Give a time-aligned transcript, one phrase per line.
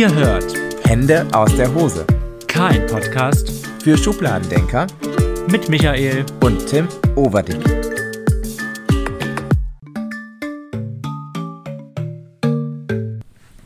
[0.00, 0.54] Ihr hört
[0.88, 2.06] Hände aus der Hose.
[2.48, 4.86] kein Podcast Für Schubladendenker
[5.50, 6.24] mit Michael.
[6.42, 7.62] und Tim Overdick.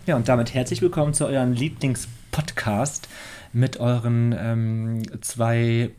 [0.07, 3.09] Ja, und damit herzlich willkommen zu eurem Lieblingspodcast
[3.53, 5.91] mit euren ähm, zwei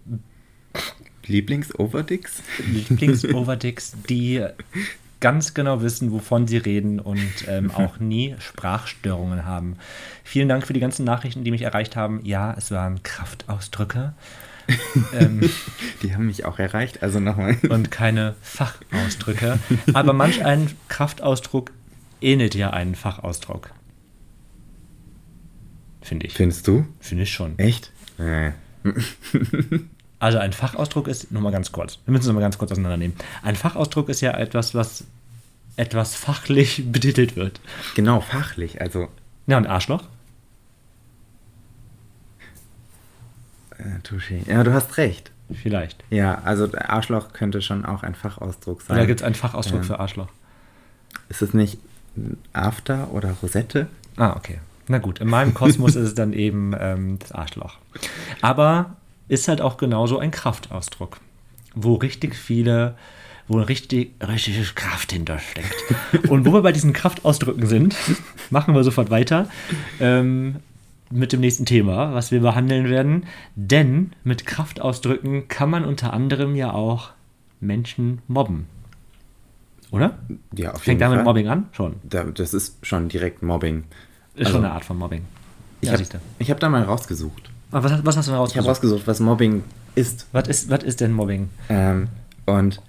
[1.27, 2.43] Lieblings-Overdicks?
[2.73, 4.45] Lieblings-Overdicks, die
[5.19, 9.77] ganz genau wissen, wovon sie reden und ähm, auch nie Sprachstörungen haben.
[10.23, 12.21] Vielen Dank für die ganzen Nachrichten, die mich erreicht haben.
[12.23, 14.13] Ja, es waren Kraftausdrücke
[15.13, 15.49] ähm,
[16.01, 17.03] Die haben mich auch erreicht.
[17.03, 17.57] Also nochmal.
[17.69, 19.59] und keine Fachausdrücke.
[19.93, 21.71] Aber manch ein Kraftausdruck
[22.21, 23.71] ähnelt ja einen Fachausdruck.
[26.01, 26.33] Finde ich.
[26.33, 26.85] Findest du?
[26.99, 27.57] Finde ich schon.
[27.57, 27.91] Echt?
[28.17, 28.51] Äh.
[30.25, 33.15] Also ein Fachausdruck ist, nur mal ganz kurz, wir müssen es mal ganz kurz auseinandernehmen.
[33.43, 35.03] Ein Fachausdruck ist ja etwas, was
[35.75, 37.59] etwas fachlich betitelt wird.
[37.93, 38.81] Genau, fachlich.
[38.81, 39.09] Also,
[39.45, 40.01] Ja, und Arschloch?
[43.77, 44.49] äh, Touché.
[44.49, 45.29] Ja, du hast recht.
[45.53, 46.03] Vielleicht.
[46.09, 48.97] Ja, also Arschloch könnte schon auch ein Fachausdruck sein.
[48.97, 49.83] Oder gibt es einen Fachausdruck Ja.
[49.83, 50.29] für Arschloch?
[51.29, 51.77] Ist es nicht
[52.51, 53.85] After oder Rosette?
[54.17, 54.57] Ah, okay.
[54.87, 57.77] Na gut, in meinem Kosmos ist es dann eben ähm, das Arschloch.
[58.41, 58.95] Aber
[59.27, 61.19] ist halt auch genauso ein Kraftausdruck,
[61.73, 62.95] wo richtig viele,
[63.47, 65.75] wo richtig, richtig Kraft hintersteckt.
[66.29, 67.95] Und wo wir bei diesen Kraftausdrücken sind,
[68.49, 69.49] machen wir sofort weiter
[69.99, 70.57] ähm,
[71.11, 73.25] mit dem nächsten Thema, was wir behandeln werden.
[73.55, 77.11] Denn mit Kraftausdrücken kann man unter anderem ja auch
[77.59, 78.67] Menschen mobben.
[79.91, 80.17] Oder?
[80.55, 81.67] Ja, auf Fängt damit Mobbing an?
[81.71, 81.95] Schon.
[82.03, 83.85] Da, das ist schon direkt Mobbing.
[84.33, 85.23] Ist Also, schon eine Art von Mobbing.
[85.81, 87.49] Ich Ja, habe hab da mal rausgesucht.
[87.75, 88.69] Ah, was, hast- was hast du denn Ich habe rausgesucht?
[88.69, 89.63] rausgesucht, was Mobbing
[89.95, 90.27] ist.
[90.31, 91.49] Was ist, was ist denn Mobbing?
[91.67, 92.07] Ähm,
[92.45, 92.81] und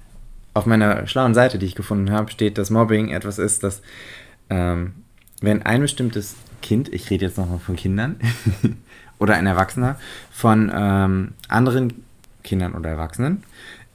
[0.55, 3.83] auf meiner schlauen Seite, die ich gefunden habe, steht, dass Mobbing etwas ist, dass
[4.49, 4.93] ähm,
[5.41, 8.17] wenn ein bestimmtes Kind, ich rede jetzt nochmal von Kindern,
[9.19, 9.97] oder ein Erwachsener,
[10.31, 12.05] von ähm, anderen
[12.45, 13.43] Kindern oder Erwachsenen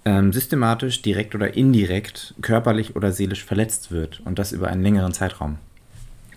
[0.03, 5.13] ähm, systematisch, direkt oder indirekt, körperlich oder seelisch verletzt wird und das über einen längeren
[5.13, 5.57] Zeitraum.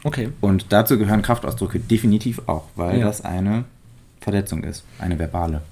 [0.04, 0.28] Okay.
[0.40, 3.06] Und dazu gehören Kraftausdrücke definitiv auch, weil Ja.
[3.06, 3.64] das eine
[4.24, 5.62] Verletzung ist, eine verbale.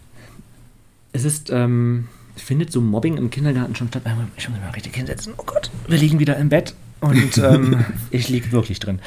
[1.12, 4.02] Es ist, ähm, findet so Mobbing im Kindergarten schon statt?
[4.36, 5.34] Ich muss mich mal richtig hinsetzen.
[5.38, 9.00] Oh Gott, wir liegen wieder im Bett und ähm, ich liege wirklich drin.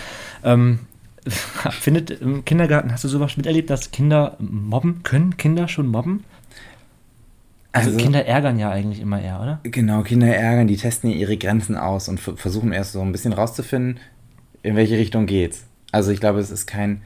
[0.44, 0.80] Ähm,
[1.72, 5.02] findet im Kindergarten, hast du sowas miterlebt, dass Kinder mobben?
[5.04, 6.24] Können Kinder schon mobben?
[7.72, 9.60] Also, Also- Kinder ärgern ja eigentlich immer eher, oder?
[9.64, 13.34] Genau, Kinder ärgern, die testen ja ihre Grenzen aus und versuchen erst so ein bisschen
[13.34, 14.00] rauszufinden,
[14.64, 15.66] in welche Richtung geht's.
[15.92, 17.02] Also ich glaube, es ist kein,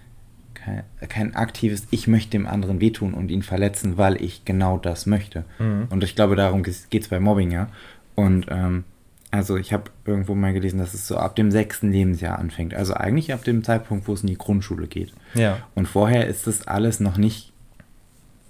[1.00, 5.06] kein, kein aktives, ich möchte dem anderen wehtun und ihn verletzen, weil ich genau das
[5.06, 5.46] möchte.
[5.59, 5.88] Mhm.
[5.90, 7.69] Und ich glaube, darum geht es bei Mobbing, ja.
[8.16, 8.84] Und ähm,
[9.31, 12.74] also ich habe irgendwo mal gelesen, dass es so ab dem sechsten Lebensjahr anfängt.
[12.74, 15.13] Also eigentlich ab dem Zeitpunkt, wo es in die Grundschule geht.
[15.35, 15.59] Ja.
[15.75, 17.53] Und vorher ist das alles noch nicht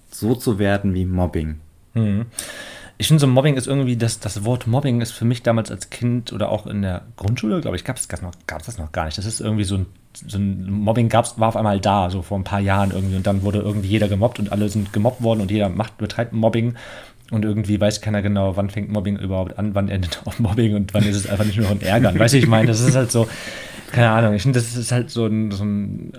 [0.10, 1.60] so zu werden wie Mobbing.
[1.94, 2.26] Mhm.
[2.98, 5.90] Ich finde, so Mobbing ist irgendwie, das, das Wort Mobbing ist für mich damals als
[5.90, 8.92] Kind oder auch in der Grundschule, glaube ich, gab es das noch, gab's das noch
[8.92, 9.18] gar nicht.
[9.18, 9.86] Das ist irgendwie so ein,
[10.28, 13.16] so ein Mobbing gab's, war auf einmal da, so vor ein paar Jahren irgendwie.
[13.16, 16.34] Und dann wurde irgendwie jeder gemobbt und alle sind gemobbt worden und jeder macht, betreibt
[16.34, 16.76] Mobbing.
[17.32, 20.94] Und irgendwie weiß keiner genau, wann fängt Mobbing überhaupt an, wann endet auch Mobbing und
[20.94, 22.18] wann ist es einfach nicht nur ein Ärgern.
[22.18, 23.28] Weißt du, ich meine, das ist halt so,
[23.92, 26.14] keine Ahnung, ich finde, das ist halt so ein, so ein,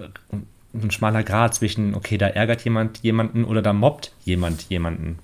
[0.75, 5.19] ein schmaler Grad zwischen, okay, da ärgert jemand jemanden oder da mobbt jemand jemanden.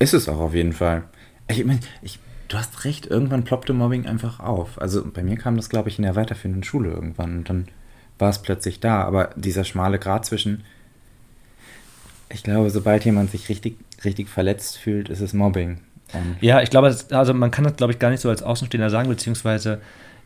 [0.00, 1.04] Ist es auch auf jeden Fall.
[1.48, 2.18] Ich meine, ich,
[2.48, 4.80] du hast recht, irgendwann ploppte Mobbing einfach auf.
[4.80, 7.68] Also bei mir kam das, glaube ich, in der weiterführenden Schule irgendwann und dann
[8.18, 9.02] war es plötzlich da.
[9.02, 10.64] Aber dieser schmale Grat zwischen,
[12.30, 15.80] ich glaube, sobald jemand sich richtig, richtig verletzt fühlt, ist es Mobbing.
[16.12, 18.90] Und Ja, ich glaube, also man kann das, glaube ich, gar nicht so als Außenstehender
[18.90, 19.80] sagen, beziehungsweise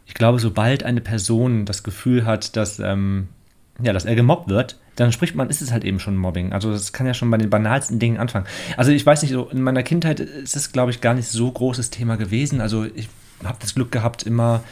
[0.07, 3.29] ich glaube, sobald eine Person das Gefühl hat, dass, ähm,
[3.81, 6.53] ja, dass er gemobbt wird, dann spricht man, ist es halt eben schon Mobbing.
[6.53, 8.47] Also das kann ja schon bei den banalsten Dingen anfangen.
[8.77, 11.51] Also ich weiß nicht, so in meiner Kindheit ist es, glaube ich, gar nicht so
[11.51, 12.61] großes Thema gewesen.
[12.61, 13.09] Also ich
[13.43, 14.63] habe das Glück gehabt, immer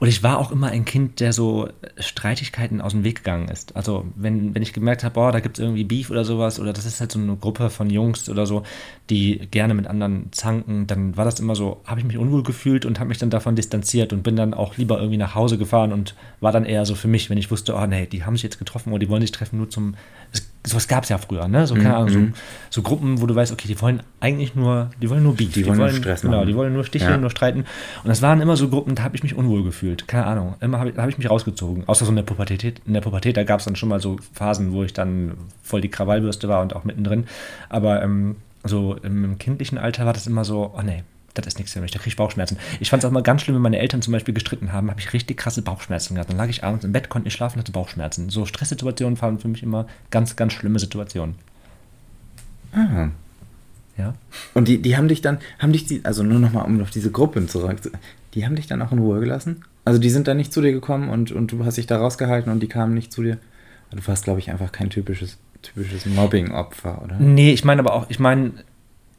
[0.00, 1.68] und ich war auch immer ein Kind, der so
[1.98, 3.76] Streitigkeiten aus dem Weg gegangen ist.
[3.76, 6.72] Also wenn, wenn ich gemerkt habe, boah, da gibt es irgendwie Beef oder sowas, oder
[6.72, 8.62] das ist halt so eine Gruppe von Jungs oder so,
[9.10, 12.86] die gerne mit anderen zanken, dann war das immer so, habe ich mich unwohl gefühlt
[12.86, 15.92] und habe mich dann davon distanziert und bin dann auch lieber irgendwie nach Hause gefahren
[15.92, 18.42] und war dann eher so für mich, wenn ich wusste, oh nee, die haben sich
[18.42, 19.96] jetzt getroffen oder die wollen sich treffen nur zum,
[20.32, 21.66] es, sowas gab es ja früher, ne?
[21.66, 22.20] So, keine Ahnung, so,
[22.70, 25.52] so Gruppen, wo du weißt, okay, die wollen eigentlich nur, die wollen nur Beef.
[25.52, 26.46] Die wollen nur Stress Genau, machen.
[26.48, 27.16] die wollen nur sticheln, Ja.
[27.16, 27.60] nur streiten.
[27.60, 30.06] Und das waren immer so Gruppen, da habe ich mich unwohl gefühlt.
[30.06, 30.56] Keine Ahnung.
[30.60, 31.84] Immer habe ich, hab ich mich rausgezogen.
[31.86, 32.82] Außer so in der Pubertät.
[32.86, 35.80] In der Pubertät, da gab es dann schon mal so Phasen, wo ich dann voll
[35.80, 37.24] die Krawallbürste war und auch mittendrin.
[37.70, 41.02] Aber ähm, so im, im kindlichen Alter war das immer so, oh nee,
[41.34, 42.58] das ist nichts für mich, da kriege ich Bauchschmerzen.
[42.80, 45.00] Ich fand es auch mal ganz schlimm, wenn meine Eltern zum Beispiel gestritten haben, habe
[45.00, 46.30] ich richtig krasse Bauchschmerzen gehabt.
[46.30, 48.30] Dann lag ich abends im Bett, konnte nicht schlafen, hatte Bauchschmerzen.
[48.30, 51.36] So Stresssituationen waren für mich immer ganz, ganz schlimme Situationen.
[52.72, 53.08] Ah.
[53.96, 54.14] Ja.
[54.54, 57.10] Und die, die haben dich dann, haben dich die, also nur nochmal um auf diese
[57.10, 57.78] Gruppen zurück,
[58.34, 59.64] die haben dich dann auch in Ruhe gelassen?
[59.84, 62.50] Also die sind dann nicht zu dir gekommen und, und du hast dich da rausgehalten
[62.52, 63.38] und die kamen nicht zu dir?
[63.90, 67.16] Du warst, glaube ich, einfach kein typisches, typisches Mobbing-Opfer, oder?
[67.18, 68.52] Nee, ich meine aber auch, ich meine,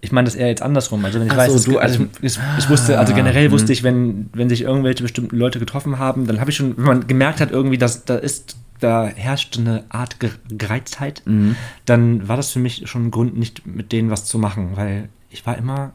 [0.01, 1.03] ich meine das eher jetzt andersrum.
[1.06, 3.48] Also wenn ich Ach weiß, so, es- du also als- ich, ich wusste, also generell
[3.48, 6.75] Ah, wusste ich, wenn, wenn sich irgendwelche bestimmten Leute getroffen haben, dann habe ich schon,
[6.77, 11.56] wenn man gemerkt hat irgendwie, dass da ist, da herrscht eine Art Ge- Gereiztheit, Mhm.
[11.86, 15.09] dann war das für mich schon ein Grund, nicht mit denen was zu machen, weil
[15.30, 15.92] ich war immer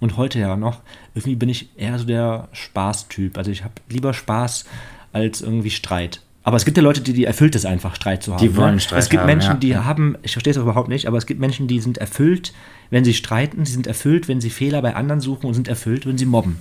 [0.00, 0.80] und heute ja noch,
[1.14, 3.36] irgendwie bin ich eher so der Spaßtyp.
[3.38, 4.64] Also ich habe lieber Spaß
[5.12, 6.20] als irgendwie Streit.
[6.50, 8.40] Aber es gibt ja Leute, die, die erfüllt es einfach, Streit zu haben.
[8.42, 8.80] Die wollen ne?
[8.80, 9.58] Streit Es gibt haben, Menschen, ja.
[9.58, 9.84] die Ja.
[9.84, 12.52] haben, ich verstehe es überhaupt nicht, aber es gibt Menschen, die sind erfüllt,
[12.90, 16.06] wenn sie streiten, sie sind erfüllt, wenn sie Fehler bei anderen suchen und sind erfüllt,
[16.06, 16.58] wenn sie mobben.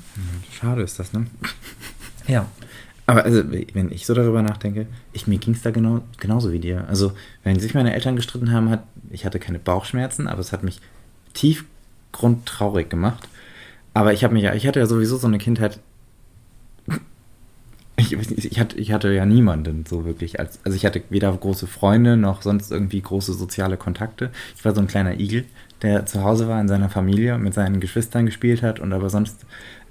[0.51, 1.25] Schade ist das, ne?
[2.27, 2.45] Ja.
[3.07, 3.41] Aber also,
[3.74, 6.86] wenn ich so darüber nachdenke, ich, mir ging es da genau, genauso wie dir.
[6.88, 7.13] Also,
[7.44, 10.81] wenn sich meine Eltern gestritten haben, hat, ich hatte keine Bauchschmerzen, aber es hat mich
[11.33, 13.27] tiefgrundtraurig gemacht.
[13.95, 15.80] Aber ich habe mich ja, ich hatte ja sowieso so eine Kindheit.
[18.00, 20.40] Ich, ich, hatte, ich hatte ja niemanden so wirklich.
[20.40, 24.31] Als, also ich hatte weder große Freunde noch sonst irgendwie große soziale Kontakte.
[24.56, 25.46] Ich war so ein kleiner Igel,
[25.81, 29.46] der zu Hause war in seiner Familie mit seinen Geschwistern gespielt hat und aber sonst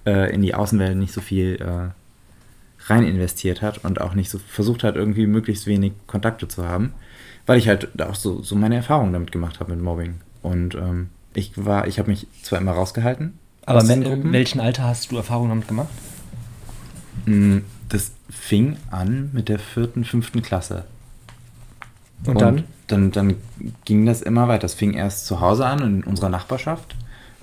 [0.06, 4.38] äh, in die Außenwelt nicht so viel äh, rein investiert hat und auch nicht so
[4.38, 6.92] versucht hat, irgendwie möglichst wenig Kontakte zu haben,
[7.46, 10.20] weil ich halt auch so, so meine Erfahrungen damit gemacht habe mit Mobbing.
[10.42, 15.10] Und ähm, ich war, ich habe mich zwar immer rausgehalten, Aber in welchem Alter hast
[15.10, 15.88] du Erfahrungen damit gemacht?
[17.26, 17.58] Mm,
[17.88, 20.84] Das fing an mit der vierten, fünften Klasse.
[22.26, 22.64] Und, dann?
[22.86, 23.12] dann?
[23.12, 23.34] Dann
[23.84, 24.62] ging das immer weiter.
[24.62, 26.96] Das fing erst zu Hause an, in unserer Nachbarschaft,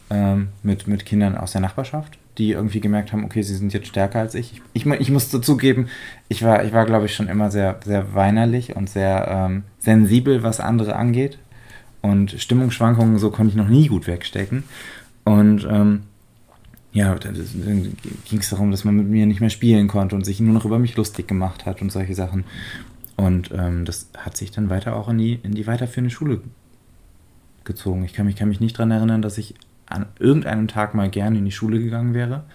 [0.09, 3.87] ähm, mit, mit Kindern aus der Nachbarschaft, die irgendwie gemerkt haben, okay, sie sind jetzt
[3.87, 4.61] stärker als ich.
[4.73, 5.87] Ich, ich, ich muss dazugeben,
[6.27, 10.43] ich war, ich war glaube ich, schon immer sehr, sehr weinerlich und sehr ähm, sensibel,
[10.43, 11.39] was andere angeht.
[12.01, 14.63] Und Stimmungsschwankungen, so konnte ich noch nie gut wegstecken.
[15.23, 16.03] Und ähm,
[16.95, 17.35] ja, dann
[18.23, 20.63] ging es darum, dass man mit mir nicht mehr spielen konnte und sich nur noch
[20.63, 22.45] über mich lustig gemacht hat und solche Sachen.
[23.17, 26.39] Und ähm, das hat sich dann weiter auch in die, in die weiterführende Schule
[27.65, 28.05] gezogen.
[28.05, 29.55] Ich kann mich, kann mich nicht daran erinnern, dass ich
[29.87, 32.45] an irgendeinem Tag mal gerne in die Schule gegangen wäre.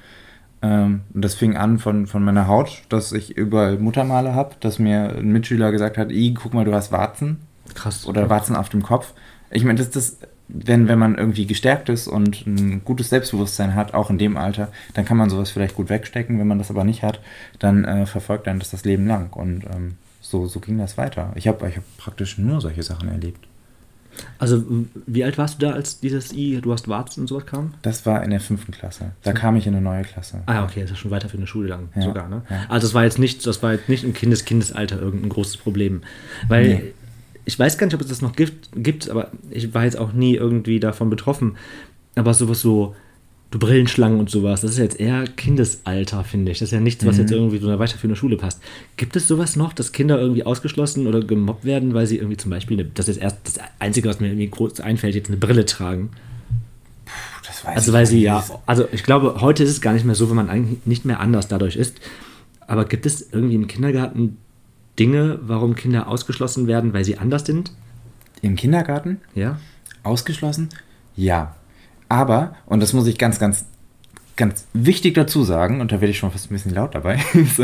[0.63, 4.79] Ähm, und das fing an von, von meiner Haut, dass ich überall Muttermale habe, dass
[4.79, 7.41] mir ein Mitschüler gesagt hat, I, guck mal, du hast Warzen
[7.75, 8.07] Krass.
[8.07, 9.13] oder Warzen auf dem Kopf.
[9.51, 10.19] Ich meine, das, das,
[10.53, 14.69] wenn, wenn man irgendwie gestärkt ist und ein gutes Selbstbewusstsein hat, auch in dem Alter,
[14.95, 16.39] dann kann man sowas vielleicht gut wegstecken.
[16.39, 17.21] Wenn man das aber nicht hat,
[17.59, 19.31] dann äh, verfolgt einen das das Leben lang.
[19.33, 21.33] Und ähm, so, so ging das weiter.
[21.35, 23.47] Ich habe ich hab praktisch nur solche Sachen erlebt.
[24.39, 24.65] Also,
[25.07, 27.75] wie alt warst du da, als dieses I, du hast Warzen und sowas kam?
[27.83, 29.13] Das war in der fünften Klasse.
[29.23, 30.43] Da kam ich in eine neue Klasse.
[30.47, 32.43] Ah, okay, das ist schon weiter für eine Schule lang Ja, sogar, ne?
[32.51, 32.65] ja.
[32.69, 36.03] Also das war jetzt nicht, das war jetzt nicht im Kindes Kindesalter irgendein großes Problem.
[36.49, 36.93] Weil Nee.
[37.51, 40.13] Ich weiß gar nicht, ob es das noch gibt, gibt, aber ich war jetzt auch
[40.13, 41.57] nie irgendwie davon betroffen.
[42.15, 42.95] Aber sowas so,
[43.51, 46.61] du Brillenschlangen und sowas, das ist jetzt eher Kindesalter, finde ich.
[46.61, 47.21] Das ist ja nichts, was Mhm.
[47.23, 48.61] jetzt irgendwie so eine weiterführende Schule passt.
[48.97, 52.53] Gibt es sowas noch, dass Kinder irgendwie ausgeschlossen oder gemobbt werden, weil sie irgendwie zum
[52.53, 55.65] Beispiel, eine, das ist erst das Einzige, was mir irgendwie groß einfällt, jetzt eine Brille
[55.65, 56.11] tragen?
[57.05, 57.13] Puh,
[57.49, 60.15] das weiß Also weil sie ja, also ich glaube, heute ist es gar nicht mehr
[60.15, 61.99] so, wenn man eigentlich nicht mehr anders dadurch ist.
[62.69, 64.37] Aber gibt es irgendwie im Kindergarten
[65.01, 67.73] Dinge, warum Kinder ausgeschlossen werden, weil sie anders sind?
[68.43, 69.19] Im Kindergarten?
[69.35, 69.59] Ja.
[70.03, 70.69] Ausgeschlossen?
[71.17, 71.57] Ja.
[72.11, 73.65] Aber, und das muss ich ganz, ganz,
[74.37, 77.19] ganz wichtig dazu sagen, und da werde ich schon fast ein bisschen laut dabei,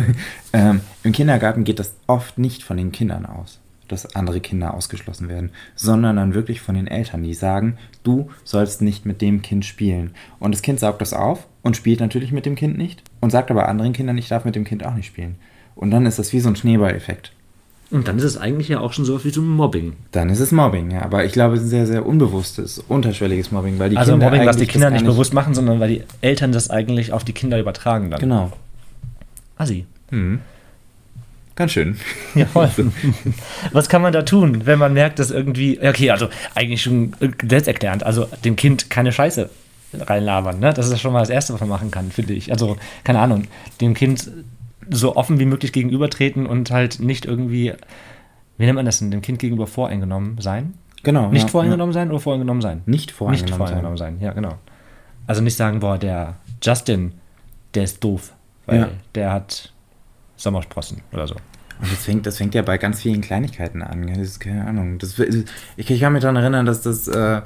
[0.54, 5.28] ähm, im Kindergarten geht das oft nicht von den Kindern aus, dass andere Kinder ausgeschlossen
[5.28, 9.66] werden, sondern dann wirklich von den Eltern, die sagen, du sollst nicht mit dem Kind
[9.66, 10.12] spielen.
[10.38, 13.50] Und das Kind saugt das auf und spielt natürlich mit dem Kind nicht und sagt
[13.50, 15.36] aber anderen Kindern, ich darf mit dem Kind auch nicht spielen.
[15.76, 17.30] Und dann ist das wie so ein Schneeballeffekt.
[17.90, 19.92] Und dann ist es eigentlich ja auch schon so wie so ein Mobbing.
[20.10, 21.02] Dann ist es Mobbing, ja.
[21.02, 24.46] Aber ich glaube, es ist sehr, sehr unbewusstes, unterschwelliges Mobbing, weil die also Kinder Mobbing,
[24.46, 27.22] was die eigentlich Kinder das nicht bewusst machen, sondern weil die Eltern das eigentlich auf
[27.22, 28.18] die Kinder übertragen dann.
[28.18, 28.52] Genau.
[29.56, 29.86] Assi.
[30.10, 30.40] Mhm.
[31.54, 31.96] Ganz schön.
[32.34, 32.70] Ja, voll.
[33.72, 37.14] Was kann man da tun, wenn man merkt, dass irgendwie, okay, also eigentlich schon
[37.48, 39.48] selbsterklärend, also dem Kind keine Scheiße
[39.94, 40.74] reinlabern, ne?
[40.74, 42.52] Das ist schon mal das Erste, was man machen kann, finde ich.
[42.52, 43.44] Also, keine Ahnung,
[43.80, 44.30] dem Kind
[44.90, 47.72] so offen wie möglich gegenübertreten und halt nicht irgendwie,
[48.58, 50.74] wie nennt man das denn, dem Kind gegenüber voreingenommen sein?
[51.02, 51.30] Genau.
[51.30, 52.82] Nicht ja, voreingenommen sein oder voreingenommen sein?
[52.84, 52.90] Ja.
[52.90, 53.48] Nicht voreingenommen.
[53.50, 54.18] Nicht voreingenommen sein.
[54.20, 54.54] ja, genau.
[55.26, 57.12] Also nicht sagen, boah, der Justin,
[57.74, 58.32] der ist doof,
[58.66, 58.88] weil Ja.
[59.14, 59.72] der hat
[60.36, 61.34] Sommersprossen oder so.
[61.80, 64.06] Und das fängt, das fängt ja bei ganz vielen Kleinigkeiten an.
[64.06, 64.98] Das ist keine Ahnung.
[64.98, 65.44] Das, ich,
[65.76, 67.42] ich kann mich daran erinnern, dass das äh,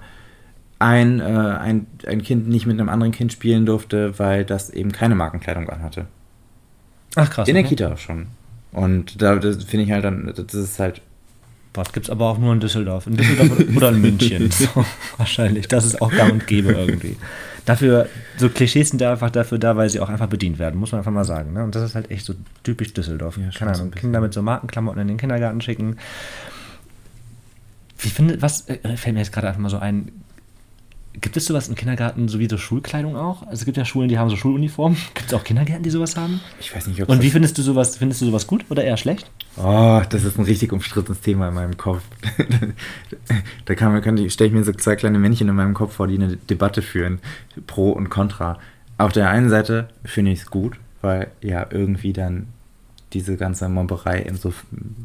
[0.78, 4.92] ein, äh, ein, ein Kind nicht mit einem anderen Kind spielen durfte, weil das eben
[4.92, 6.06] keine Markenkleidung anhatte.
[7.16, 7.48] Ach krass.
[7.48, 7.76] In der okay.
[7.76, 8.26] Kita schon.
[8.72, 11.02] Und da finde ich halt dann, das ist halt,
[11.72, 13.06] Boah, das gibt es aber auch nur in Düsseldorf.
[13.06, 14.50] In Düsseldorf oder in München.
[14.60, 14.84] So,
[15.18, 15.68] wahrscheinlich.
[15.68, 17.16] Das ist auch gang und gäbe irgendwie.
[17.64, 20.90] Dafür, so Klischees sind da einfach dafür da, weil sie auch einfach bedient werden, muss
[20.90, 21.52] man einfach mal sagen.
[21.52, 21.62] Ne?
[21.62, 23.36] Und das ist halt echt so typisch Düsseldorf.
[23.36, 23.92] Ja, Keine Ahnung.
[23.92, 25.96] Kinder mit so Markenklamotten in den Kindergarten schicken.
[27.98, 30.10] Wie findet, was äh, fällt mir jetzt gerade einfach mal so ein?
[31.14, 33.42] Gibt es sowas im Kindergarten, so wie so Schulkleidung auch?
[33.42, 34.96] Also es gibt ja Schulen, die haben so Schuluniformen.
[35.14, 36.40] Gibt es auch Kindergärten, die sowas haben?
[36.60, 37.96] ich weiß nicht, ob Und wie findest du sowas?
[37.96, 39.28] Findest du sowas gut oder eher schlecht?
[39.56, 42.02] Oh, das ist ein richtig umstrittenes Thema in meinem Kopf.
[43.64, 46.06] da kann man, kann stelle ich mir so zwei kleine Männchen in meinem Kopf vor,
[46.06, 47.18] die eine Debatte führen,
[47.66, 48.60] pro und contra.
[48.96, 52.46] Auf der einen Seite finde ich es gut, weil ja irgendwie dann
[53.12, 54.52] diese ganze Mobberei eben so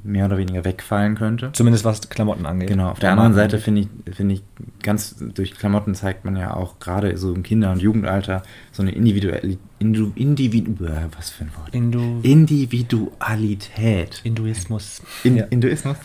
[0.03, 1.51] mehr oder weniger wegfallen könnte.
[1.53, 2.69] Zumindest was Klamotten angeht.
[2.69, 4.43] Genau, auf der anderen Seite finde ich, finde ich,
[4.83, 8.91] ganz durch Klamotten zeigt man ja auch gerade so im Kinder- und Jugendalter so eine
[8.91, 11.73] individuelle, Indu, Individu, äh, was für ein Wort?
[11.73, 14.15] Indu Individualität.
[14.23, 15.01] Hinduismus.
[15.23, 15.45] In, Ja.
[15.49, 15.97] Hinduismus?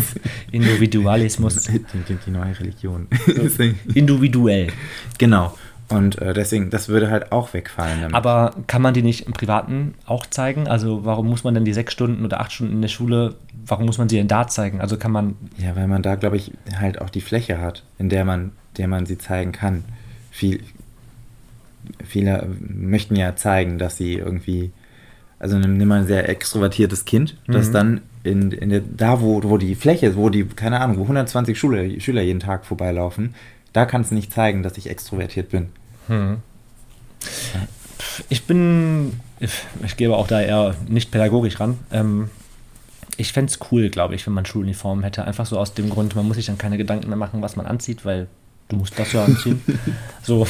[0.52, 1.56] Individualismus.
[1.64, 3.06] die, die, die neue Religion.
[3.94, 4.68] Individuell.
[5.18, 5.56] genau.
[5.88, 8.00] Und äh, deswegen, das würde halt auch wegfallen.
[8.00, 8.14] Damit.
[8.14, 10.66] Aber kann man die nicht im Privaten auch zeigen?
[10.66, 13.34] Also warum muss man denn die sechs Stunden oder acht Stunden in der Schule,
[13.66, 14.80] warum muss man sie denn da zeigen?
[14.80, 18.08] Also kann man, ja, weil man da, glaube ich, halt auch die Fläche hat, in
[18.08, 19.84] der man, der man sie zeigen kann.
[20.30, 20.60] Viel,
[22.04, 24.72] viele möchten ja zeigen, dass sie irgendwie,
[25.38, 27.72] also nimm, mal ein sehr extrovertiertes Kind, das Mhm.
[27.72, 31.02] dann in, in der, da, wo, wo die Fläche ist, wo die, keine Ahnung, wo
[31.02, 33.34] 120 Schüler, Schüler jeden Tag vorbeilaufen,
[33.74, 35.68] da kannst du nicht zeigen, dass ich extrovertiert bin.
[36.06, 36.38] hm.
[38.28, 41.78] ich bin, ich, gebe auch da eher nicht pädagogisch ran.
[41.92, 42.30] Ähm,
[43.16, 45.24] ich fände es cool, glaube ich, wenn man Schuluniformen hätte.
[45.24, 47.66] Einfach so aus dem Grund, man muss sich dann keine Gedanken mehr machen, was man
[47.66, 48.28] anzieht, weil
[48.68, 49.60] du musst das ja anziehen.
[50.22, 50.46] so,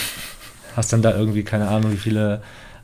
[0.76, 2.42] hast dann da irgendwie keine Ahnung, wie viele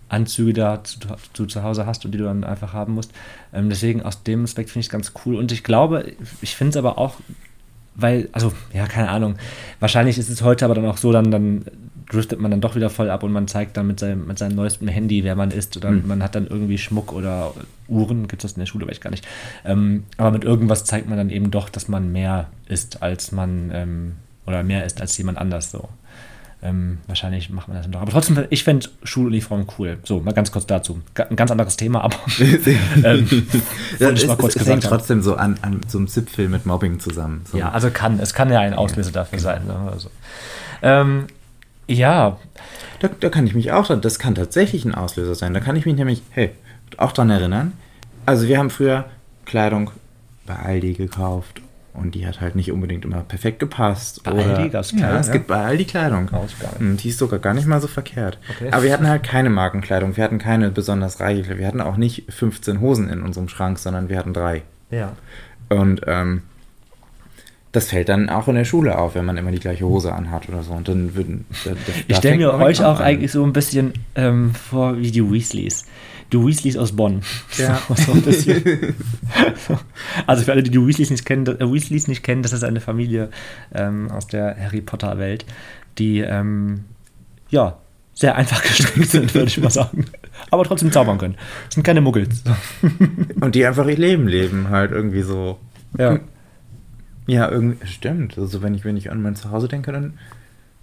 [0.09, 0.99] Anzüge da zu,
[1.35, 3.12] du zu Hause hast und die du dann einfach haben musst.
[3.52, 5.37] Ähm, deswegen aus dem Aspekt finde ich es ganz cool.
[5.37, 7.16] Und ich glaube, ich finde es aber auch,
[8.00, 9.37] weil, also, ja, keine Ahnung.
[9.78, 11.64] Wahrscheinlich ist es heute aber dann auch so, dann, dann
[12.11, 14.57] driftet man dann doch wieder voll ab und man zeigt dann mit seinem, mit seinem
[14.57, 15.76] neuesten Handy, wer man ist.
[15.76, 16.07] Oder Hm.
[16.07, 17.52] man hat dann irgendwie Schmuck oder
[17.88, 19.26] Uhren, gibt es das in der Schule, weiß ich gar nicht.
[19.64, 23.71] Ähm, aber mit irgendwas zeigt man dann eben doch, dass man mehr ist, als man,
[23.73, 24.12] ähm,
[24.47, 25.88] oder mehr ist als jemand anders so.
[26.62, 28.02] Ähm, wahrscheinlich macht man das dann doch.
[28.02, 29.99] Aber trotzdem, ich fände Schuluniform cool.
[30.05, 31.00] So, mal ganz kurz dazu.
[31.14, 33.26] Ein ganz anderes Thema, aber ähm,
[33.99, 34.90] Ja, ich es, mal kurz es hängt gesagt haben.
[34.90, 37.43] trotzdem so an, an so einem Zipfel mit Mobbing zusammen.
[37.50, 37.57] So.
[37.57, 39.67] Ja, also kann, es kann ja ein Auslöser dafür sein.
[39.67, 39.90] Ne?
[39.90, 40.11] Also,
[40.83, 41.26] ähm,
[41.87, 42.38] ja,
[43.00, 45.55] Da, da kann ich mich auch, das kann tatsächlich ein Auslöser sein.
[45.55, 46.50] Da kann ich mich nämlich, hey,
[46.99, 47.73] auch dran erinnern.
[48.26, 49.07] Also wir haben früher
[49.47, 49.90] Kleidung
[50.47, 51.62] bei Aldi gekauft
[51.94, 54.23] und die hat halt nicht unbedingt immer perfekt gepasst.
[54.25, 55.32] Bei oder, Aldi gab's Ja, Kleidung, es ja?
[55.35, 56.30] gibt bei Aldi Kleidung.
[56.78, 58.38] Und die ist sogar gar nicht mal so verkehrt.
[58.56, 58.68] Okay.
[58.73, 60.16] Aber wir hatten halt keine Markenkleidung.
[60.16, 61.59] Wir hatten keine besonders reiche Kleidung.
[61.61, 64.62] Wir hatten auch nicht 15 Hosen in unserem Schrank, sondern wir hatten drei.
[64.90, 65.12] ja.
[65.68, 66.42] Und ähm,
[67.73, 70.49] das fällt dann auch in der Schule auf, wenn man immer die gleiche Hose anhat
[70.49, 70.73] oder so.
[70.73, 71.44] Und dann würden.
[71.64, 71.76] Da, da,
[72.09, 73.04] Ich stelle mir euch auch an.
[73.06, 75.85] eigentlich so ein bisschen ähm, vor wie die Weasleys.
[76.33, 77.23] Die Weasleys aus Bonn.
[77.59, 77.81] Ja.
[79.67, 79.79] So,
[80.27, 82.81] also für alle, die die Weasleys nicht kennen, äh, Weasleys nicht kennen, das ist eine
[82.81, 83.31] Familie
[83.75, 85.45] ähm, aus der Harry Potter Welt,
[85.99, 86.85] die ähm,
[87.51, 87.79] ja
[88.15, 90.05] sehr einfach gestrickt sind, würde ich mal sagen.
[90.51, 91.37] Aber trotzdem zaubern können.
[91.67, 92.43] Das sind keine Muggels.
[93.41, 95.59] Und die einfach ihr Leben leben, halt irgendwie so.
[95.99, 96.21] Ja.
[97.27, 97.87] Ja, irgendwie.
[97.87, 98.37] Stimmt.
[98.39, 100.15] Also wenn ich, wenn ich an mein Zuhause denke, dann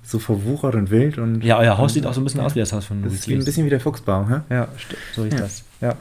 [0.08, 1.44] so verwuchert und wild und.
[1.44, 3.28] ja, euer Haus sieht auch so ein bisschen aus wie das Haus von Das ist
[3.28, 4.40] wie ein bisschen wie der Fuchsbaum, hä?
[4.50, 5.00] Ja, stimmt.
[5.14, 5.40] So ist Ja.
[5.42, 5.64] das.
[5.82, 5.96] Ja.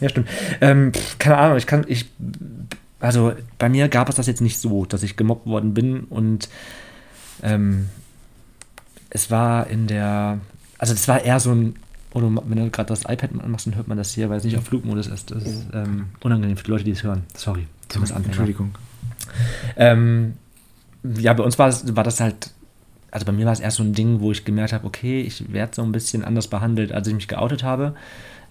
[0.00, 0.28] Ja, stimmt.
[0.60, 2.08] Ähm, keine Ahnung, ich kann, ich,
[3.00, 6.48] also bei mir gab es das jetzt nicht so, dass ich gemobbt worden bin und
[7.42, 7.88] ähm,
[9.10, 10.38] es war in der,
[10.78, 11.74] also es war eher so ein,
[12.14, 14.56] oder wenn du gerade das iPad anmachst, dann hört man das hier, weil es nicht
[14.56, 15.32] auf Flugmodus ist.
[15.32, 17.24] Das ist ähm, unangenehm für die Leute, die es hören.
[17.34, 17.66] Sorry.
[17.92, 18.74] Entschuldigung.
[19.76, 20.34] Ähm,
[21.02, 22.50] ja, bei uns war, war das halt,
[23.10, 25.52] also bei mir war es erst so ein Ding, wo ich gemerkt habe, okay, ich
[25.52, 27.94] werde so ein bisschen anders behandelt, als ich mich geoutet habe.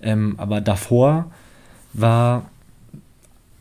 [0.01, 1.31] Ähm, aber davor
[1.93, 2.49] war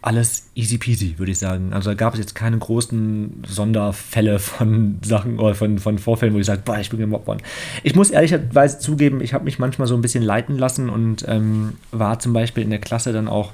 [0.07, 1.73] alles easy peasy, würde ich sagen.
[1.73, 6.39] Also da gab es jetzt keine großen Sonderfälle von Sachen oder von, von Vorfällen, wo
[6.39, 7.43] ich sage, boah, ich bin gemobbt worden.
[7.83, 11.75] Ich muss ehrlicherweise zugeben, ich habe mich manchmal so ein bisschen leiten lassen und ähm,
[11.91, 13.51] war zum Beispiel in der Klasse dann auch,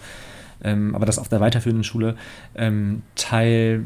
[0.62, 2.16] ähm, aber das auf der weiterführenden Schule,
[2.54, 3.84] ähm, Teil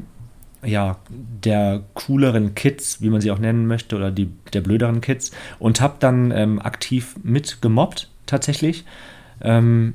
[0.64, 5.30] ja, der cooleren Kids, wie man sie auch nennen möchte, oder die, der blöderen Kids.
[5.58, 8.84] Und habe dann ähm, aktiv mitgemobbt, tatsächlich.
[9.40, 9.94] Ähm,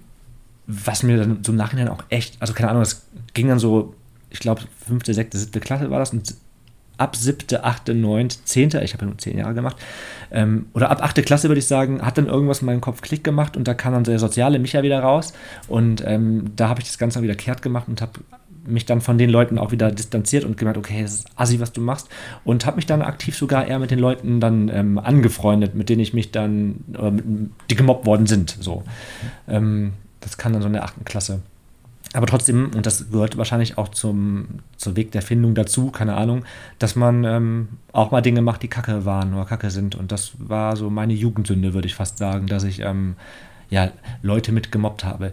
[0.67, 3.95] was mir dann so im Nachhinein auch echt, also keine Ahnung, es ging dann so,
[4.29, 6.13] ich glaube, fünfte, sechste, siebte Klasse war das.
[6.13, 6.35] Und
[6.97, 9.75] ab siebte, achte, neunte, zehnte, ich habe ja nur zehn Jahre gemacht,
[10.31, 13.23] ähm, oder ab achte Klasse würde ich sagen, hat dann irgendwas in meinem Kopf Klick
[13.23, 15.33] gemacht und da kam dann der soziale Micha wieder raus.
[15.67, 18.13] Und ähm, da habe ich das Ganze wieder kehrt gemacht und habe
[18.65, 21.71] mich dann von den Leuten auch wieder distanziert und gemerkt, okay, das ist assi, was
[21.71, 22.09] du machst.
[22.43, 26.01] Und habe mich dann aktiv sogar eher mit den Leuten dann ähm, angefreundet, mit denen
[26.01, 27.11] ich mich dann, äh,
[27.69, 28.57] die gemobbt worden sind.
[28.59, 28.83] So.
[29.47, 31.41] Ähm, das kann dann so in der achten Klasse.
[32.13, 36.43] Aber trotzdem, und das gehört wahrscheinlich auch zum, zum Weg der Findung dazu, keine Ahnung,
[36.77, 39.95] dass man ähm, auch mal Dinge macht, die Kacke waren oder Kacke sind.
[39.95, 43.15] Und das war so meine Jugendsünde, würde ich fast sagen, dass ich ähm,
[43.69, 43.91] ja,
[44.21, 45.31] Leute mit gemobbt habe.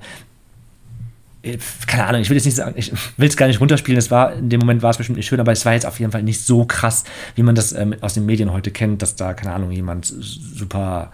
[1.43, 4.11] Äh, keine Ahnung, ich will jetzt nicht sagen, ich will es gar nicht runterspielen, es
[4.11, 6.11] war, in dem Moment war es bestimmt nicht schön, aber es war jetzt auf jeden
[6.11, 7.05] Fall nicht so krass,
[7.37, 11.13] wie man das ähm, aus den Medien heute kennt, dass da, keine Ahnung, jemand super,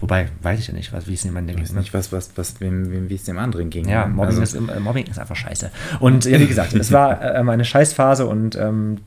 [0.00, 1.64] wobei, weiß ich ja nicht, was, wie es jemandem ging.
[1.64, 3.88] Ich weiß nicht, was, was, was, wem, wem, wie es dem anderen ging.
[3.88, 4.14] Ja, ne?
[4.14, 4.42] Mobbing, also.
[4.42, 5.70] ist, äh, Mobbing ist einfach scheiße.
[5.98, 8.98] Und ja, wie gesagt, es war äh, eine Scheißphase und ähm,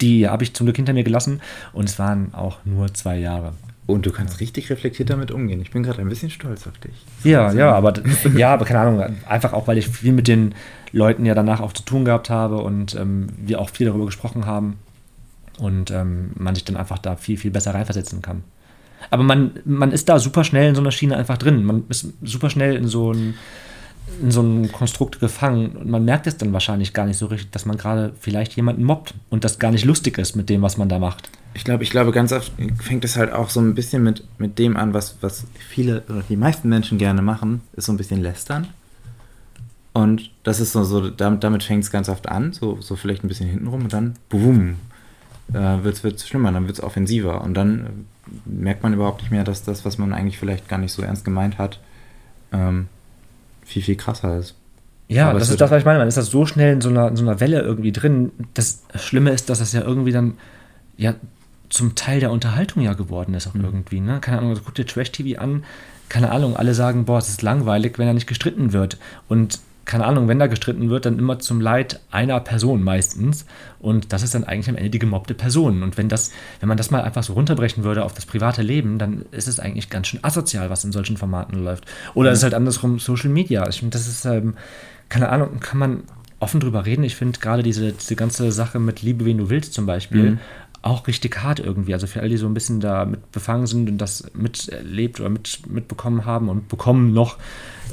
[0.00, 1.40] die habe ich zum Glück hinter mir gelassen
[1.72, 3.52] und es waren auch nur zwei Jahre.
[3.88, 5.62] Und du kannst richtig reflektiert damit umgehen.
[5.62, 6.92] Ich bin gerade ein bisschen stolz auf dich.
[7.24, 7.94] Ja, also, ja, aber
[8.36, 10.54] ja, aber keine Ahnung, einfach auch, weil ich viel mit den
[10.92, 14.44] Leuten ja danach auch zu tun gehabt habe und ähm, wir auch viel darüber gesprochen
[14.44, 14.76] haben
[15.58, 18.44] und ähm, man sich dann einfach da viel, viel besser reinversetzen kann.
[19.08, 21.64] Aber man, man ist da super schnell in so einer Schiene einfach drin.
[21.64, 23.36] Man ist super schnell in so ein
[24.22, 27.50] in so einem Konstrukt gefangen und man merkt es dann wahrscheinlich gar nicht so richtig,
[27.50, 30.76] dass man gerade vielleicht jemanden mobbt und das gar nicht lustig ist mit dem, was
[30.76, 31.30] man da macht.
[31.58, 34.60] Ich glaube, ich glaube, ganz oft fängt es halt auch so ein bisschen mit, mit
[34.60, 38.22] dem an, was, was viele oder die meisten Menschen gerne machen, ist so ein bisschen
[38.22, 38.68] lästern.
[39.92, 43.24] Und das ist so, so damit, damit fängt es ganz oft an, so, so vielleicht
[43.24, 44.76] ein bisschen hintenrum und dann, boom,
[45.52, 47.40] äh, wird es schlimmer, dann wird es offensiver.
[47.40, 47.88] Und dann äh,
[48.44, 51.24] merkt man überhaupt nicht mehr, dass das, was man eigentlich vielleicht gar nicht so ernst
[51.24, 51.80] gemeint hat,
[52.52, 52.86] ähm,
[53.64, 54.54] viel, viel krasser ist.
[55.08, 55.98] Ja, Aber das ist das, was ich meine.
[55.98, 58.30] Man ist das so schnell in so einer, in so einer Welle irgendwie drin.
[58.54, 60.34] Das Schlimme ist, dass das ja irgendwie dann
[60.96, 61.14] ja
[61.68, 63.64] zum Teil der Unterhaltung ja geworden ist auch mhm.
[63.64, 64.00] irgendwie.
[64.00, 64.20] Ne?
[64.20, 65.64] Keine Ahnung, also guck dir Trash-TV an.
[66.08, 68.96] Keine Ahnung, alle sagen, boah, es ist langweilig, wenn er nicht gestritten wird.
[69.28, 73.46] Und keine Ahnung, wenn da gestritten wird, dann immer zum Leid einer Person meistens.
[73.80, 75.82] Und das ist dann eigentlich am Ende die gemobbte Person.
[75.82, 78.98] Und wenn das, wenn man das mal einfach so runterbrechen würde auf das private Leben,
[78.98, 81.86] dann ist es eigentlich ganz schön asozial, was in solchen Formaten läuft.
[82.14, 82.32] Oder mhm.
[82.32, 83.66] es ist halt andersrum Social Media.
[83.68, 84.54] Ich finde, das ist, ähm,
[85.08, 86.02] keine Ahnung, kann man
[86.38, 87.02] offen drüber reden.
[87.02, 90.38] Ich finde gerade diese, diese ganze Sache mit Liebe, wen du willst zum Beispiel, mhm.
[90.88, 91.92] Auch richtig hart irgendwie.
[91.92, 95.28] Also für alle, die so ein bisschen da mit befangen sind und das miterlebt oder
[95.28, 97.36] mit, mitbekommen haben und bekommen noch,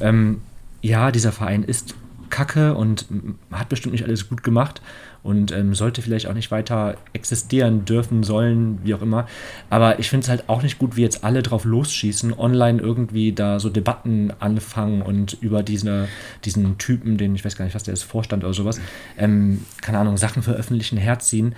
[0.01, 0.41] ähm,
[0.81, 1.95] ja, dieser Verein ist
[2.29, 3.05] kacke und
[3.51, 4.81] hat bestimmt nicht alles gut gemacht
[5.23, 9.25] und ähm, sollte vielleicht auch nicht weiter existieren dürfen, sollen, wie auch immer.
[9.69, 13.31] Aber ich finde es halt auch nicht gut, wie jetzt alle drauf losschießen, online irgendwie
[13.31, 16.07] da so Debatten anfangen und über diese,
[16.43, 18.79] diesen Typen, den ich weiß gar nicht, was der ist, Vorstand oder sowas,
[19.17, 21.55] ähm, keine Ahnung, Sachen veröffentlichen, herziehen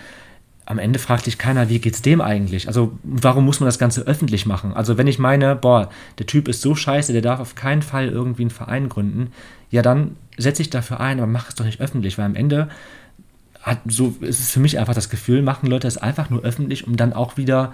[0.67, 2.67] am Ende fragt sich keiner, wie geht's dem eigentlich?
[2.67, 4.73] Also, warum muss man das Ganze öffentlich machen?
[4.73, 8.09] Also, wenn ich meine, boah, der Typ ist so scheiße, der darf auf keinen Fall
[8.09, 9.31] irgendwie einen Verein gründen,
[9.71, 12.67] ja, dann setze ich dafür ein, aber mach es doch nicht öffentlich, weil am Ende
[13.61, 16.85] hat, so ist es für mich einfach das Gefühl, machen Leute es einfach nur öffentlich,
[16.85, 17.73] um dann auch wieder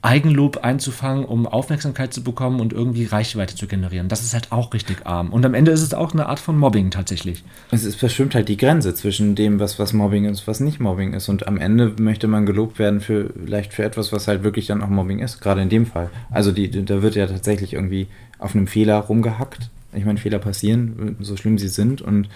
[0.00, 4.08] Eigenlob einzufangen, um Aufmerksamkeit zu bekommen und irgendwie Reichweite zu generieren.
[4.08, 5.30] Das ist halt auch richtig arm.
[5.30, 7.42] Und am Ende ist es auch eine Art von Mobbing tatsächlich.
[7.72, 11.14] Es ist, verschwimmt halt die Grenze zwischen dem, was, was Mobbing ist, was nicht Mobbing
[11.14, 11.28] ist.
[11.28, 14.82] Und am Ende möchte man gelobt werden für vielleicht für etwas, was halt wirklich dann
[14.82, 16.10] auch Mobbing ist, gerade in dem Fall.
[16.30, 18.06] Also die, da wird ja tatsächlich irgendwie
[18.38, 19.68] auf einem Fehler rumgehackt.
[19.92, 22.02] Ich meine, Fehler passieren, so schlimm sie sind.
[22.02, 22.28] Und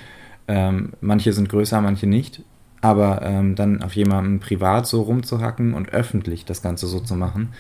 [0.49, 2.43] ähm, manche sind größer, manche nicht.
[2.83, 7.55] Aber ähm, dann auf jemanden privat so rumzuhacken und öffentlich das Ganze so zu machen,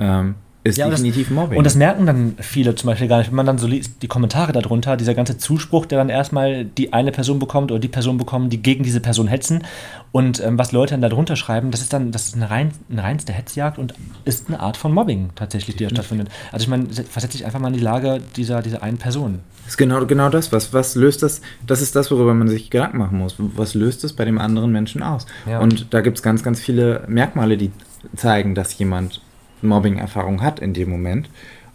[0.00, 1.58] ähm, ist ja, definitiv das, Mobbing.
[1.58, 3.30] Und das merken dann viele zum Beispiel gar nicht.
[3.30, 6.92] Wenn man dann so liest, die Kommentare darunter, dieser ganze Zuspruch, der dann erstmal die
[6.92, 9.64] eine Person bekommt oder die Person bekommt, die gegen diese Person hetzen.
[10.12, 13.02] Und ähm, was Leute dann darunter schreiben, das ist dann das ist eine, rein, eine
[13.02, 13.94] reinste Hetzjagd und
[14.24, 16.28] ist eine Art von Mobbing tatsächlich, die da stattfindet.
[16.52, 19.40] Also ich meine, versetze dich einfach mal in die Lage dieser, dieser einen Person.
[19.64, 20.52] Das ist genau, genau das.
[20.52, 21.40] Was, was löst das?
[21.66, 23.34] Das ist das, worüber man sich Gedanken machen muss.
[23.38, 25.26] Was löst das bei dem anderen Menschen aus?
[25.46, 25.58] Ja.
[25.58, 27.72] Und da gibt es ganz, ganz viele Merkmale, die
[28.14, 29.20] zeigen, dass jemand
[29.62, 31.28] Mobbing-Erfahrung hat in dem Moment.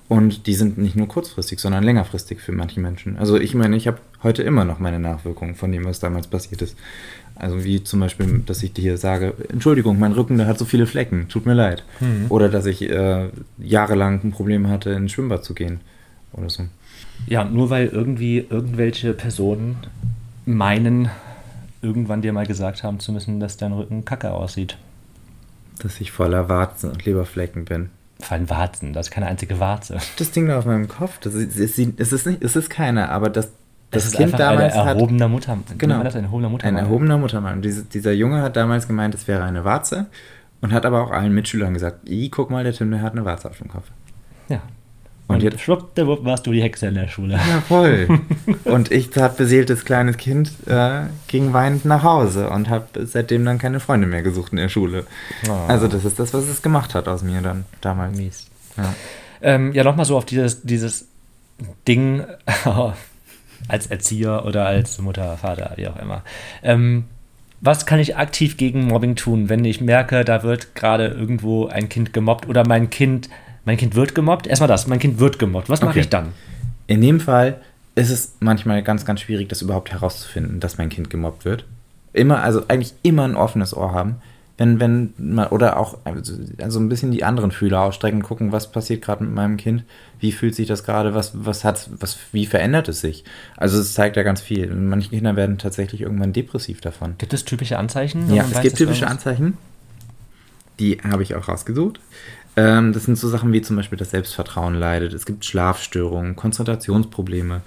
[0.10, 3.18] Und die sind nicht nur kurzfristig, sondern längerfristig für manche Menschen.
[3.18, 6.62] Also ich meine, ich habe heute immer noch meine Nachwirkungen von dem, was damals passiert
[6.62, 6.78] ist.
[7.36, 10.88] Also wie zum Beispiel, dass ich dir sage, Entschuldigung, mein Rücken, der hat so viele
[10.88, 11.84] Flecken, tut mir leid.
[12.00, 12.28] Mhm.
[12.30, 15.82] Oder dass ich äh, jahrelang ein Problem hatte, ins Schwimmbad zu gehen
[16.32, 16.64] oder so.
[17.28, 19.76] Ja, nur weil irgendwie irgendwelche Personen
[20.46, 21.10] meinen,
[21.82, 24.78] irgendwann dir mal gesagt haben zu müssen, dass dein Rücken kacke aussieht
[25.78, 27.90] dass ich voller Warzen und Leberflecken bin.
[28.20, 29.98] Vor allem Warzen, das ist keine einzige Warze.
[30.18, 31.78] Das Ding da auf meinem Kopf, das ist, es
[32.12, 33.52] ist, nicht, es ist keine, aber das,
[33.92, 35.58] Das, Das ist Kind damals ein hat erhobener Mutter.
[35.78, 36.04] Genau.
[36.04, 36.68] Das ein erhobener Mutter.
[36.68, 37.62] ein erhobener Muttermann.
[37.62, 40.08] Diese, dieser Junge hat damals gemeint, es wäre eine Warze
[40.62, 43.24] und hat aber auch allen Mitschülern gesagt, "I, guck mal, der Tim, der hat eine
[43.24, 43.86] Warze auf dem Kopf.
[44.50, 44.62] Ja.
[45.30, 47.34] Und Und, jetzt- schwuppdiwupp warst du die Hexe in der Schule.
[47.34, 48.08] Ja, voll.
[48.64, 53.82] und ich, zartbeseeltes kleines Kind, äh, ging weinend nach Hause und habe seitdem dann keine
[53.82, 55.06] Freunde mehr gesucht in der Schule.
[55.50, 55.52] Oh.
[55.68, 58.16] Also das ist das, was es gemacht hat aus mir dann damals.
[58.16, 58.48] Mies.
[58.78, 58.94] Ja.
[59.42, 61.08] Ähm, ja, nochmal so auf dieses, dieses
[61.88, 62.24] Ding
[63.68, 66.24] als Erzieher oder als Mutter, Vater, wie auch immer.
[66.64, 67.04] Ähm,
[67.60, 71.90] was kann ich aktiv gegen Mobbing tun, wenn ich merke, da wird gerade irgendwo ein
[71.90, 73.30] Kind gemobbt oder mein Kind,
[73.68, 74.48] mein Kind wird gemobbt?
[74.48, 75.70] Erstmal das, mein Kind wird gemobbt.
[75.70, 76.00] Was mache Okay.
[76.00, 76.30] ich dann?
[76.88, 77.62] In dem Fall
[77.96, 81.66] ist es manchmal ganz, ganz schwierig, das überhaupt herauszufinden, dass mein Kind gemobbt wird.
[82.14, 84.16] Immer, also eigentlich immer ein offenes Ohr haben.
[84.60, 88.72] Wenn, wenn man, oder auch also, also ein bisschen die anderen Fühler ausstrecken, gucken, was
[88.72, 89.84] passiert gerade mit meinem Kind,
[90.20, 93.24] wie fühlt sich das gerade, was, was hat, was, wie verändert es sich?
[93.56, 94.74] Also es zeigt ja ganz viel.
[94.74, 97.16] Manche Kinder werden tatsächlich irgendwann depressiv davon.
[97.20, 98.34] Gibt es typische Anzeichen?
[98.34, 99.58] Ja, es weiß, gibt typische irgendwas- Anzeichen.
[100.80, 102.00] Die habe ich auch rausgesucht.
[102.58, 105.14] Ähm, das sind so Sachen wie zum Beispiel das Selbstvertrauen leidet.
[105.14, 107.62] Es gibt Schlafstörungen, Konzentrationsprobleme,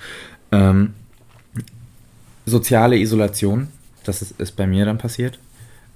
[0.51, 0.95] ähm,
[2.45, 3.69] soziale Isolation.
[4.05, 5.39] Das ist, ist bei mir dann passiert.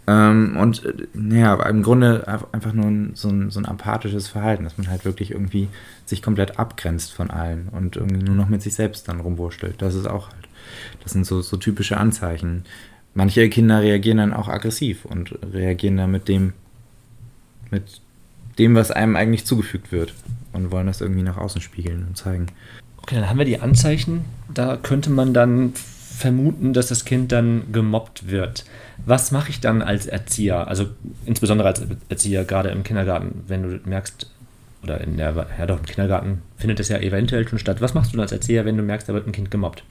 [0.07, 4.63] Ähm, und äh, naja, im Grunde einfach nur ein, so, ein, so ein apathisches Verhalten,
[4.63, 5.69] dass man halt wirklich irgendwie
[6.07, 9.83] sich komplett abgrenzt von allen und irgendwie nur noch mit sich selbst dann rumwurschtelt.
[9.83, 10.49] Das ist auch halt.
[11.03, 12.65] Das sind so, so typische Anzeichen.
[13.13, 16.53] Manche Kinder reagieren dann auch aggressiv und reagieren dann mit dem,
[17.71, 18.01] mit
[18.59, 20.15] dem, was einem eigentlich zugefügt wird
[20.53, 22.47] und wollen das irgendwie nach außen spiegeln und zeigen.
[22.99, 24.25] Okay, dann haben wir die Anzeichen.
[24.53, 28.65] Da könnte man dann vermuten, dass das Kind dann gemobbt wird.
[29.05, 30.69] Was mache ich dann als Erzieher?
[30.69, 30.87] Also
[31.27, 34.31] insbesondere als Erzieher, gerade im Kindergarten, wenn du merkst,
[34.83, 37.81] oder in der, ja doch, im Kindergarten findet es ja eventuell schon statt.
[37.81, 39.83] Was machst du dann als Erzieher, wenn du merkst, da wird ein Kind gemobbt?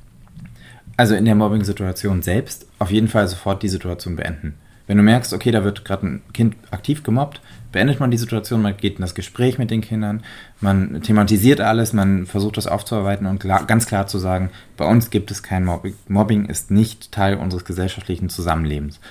[0.95, 4.55] Also in der Mobbing-Situation selbst auf jeden Fall sofort die Situation beenden.
[4.85, 7.41] Wenn du merkst, okay, da wird gerade ein Kind aktiv gemobbt,
[7.73, 10.23] beendet man die Situation, man geht in das Gespräch mit den Kindern,
[10.61, 15.09] man thematisiert alles, man versucht das aufzuarbeiten und klar, ganz klar zu sagen, bei uns
[15.09, 15.95] gibt es kein Mobbing.
[16.07, 19.01] Mobbing ist nicht Teil unseres gesellschaftlichen Zusammenlebens.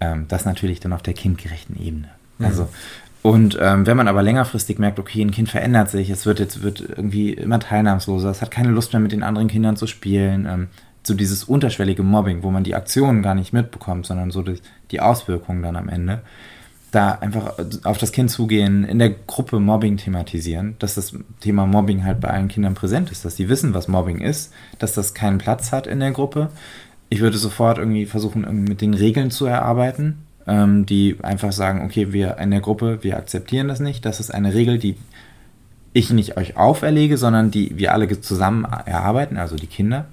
[0.00, 2.08] Ähm, das natürlich dann auf der kindgerechten Ebene.
[2.40, 2.68] Also
[3.22, 6.62] und ähm, wenn man aber längerfristig merkt, okay, ein Kind verändert sich, es wird jetzt
[6.62, 10.46] wird irgendwie immer teilnahmsloser, es hat keine Lust mehr mit den anderen Kindern zu spielen,
[10.48, 10.68] ähm,
[11.02, 15.00] so dieses unterschwellige Mobbing, wo man die Aktionen gar nicht mitbekommt, sondern so die, die
[15.00, 16.22] Auswirkungen dann am Ende,
[16.90, 22.04] da einfach auf das Kind zugehen, in der Gruppe Mobbing thematisieren, dass das Thema Mobbing
[22.04, 25.38] halt bei allen Kindern präsent ist, dass sie wissen, was Mobbing ist, dass das keinen
[25.38, 26.50] Platz hat in der Gruppe.
[27.10, 31.84] Ich würde sofort irgendwie versuchen, irgendwie mit den Regeln zu erarbeiten, ähm, die einfach sagen,
[31.84, 34.96] okay, wir in der Gruppe, wir akzeptieren das nicht, das ist eine Regel, die
[35.92, 40.06] ich nicht euch auferlege, sondern die wir alle zusammen erarbeiten, also die Kinder,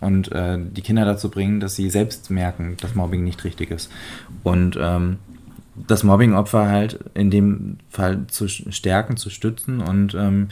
[0.00, 3.90] und äh, die Kinder dazu bringen, dass sie selbst merken, dass Mobbing nicht richtig ist.
[4.42, 5.18] Und ähm,
[5.74, 10.48] das Mobbing-Opfer halt in dem Fall zu stärken, zu stützen und ähm,